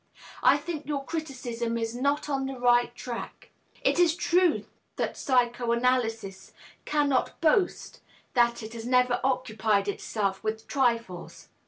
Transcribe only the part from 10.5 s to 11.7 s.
trifles.